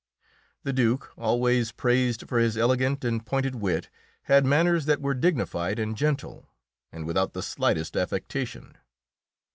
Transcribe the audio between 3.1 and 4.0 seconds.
pointed wit,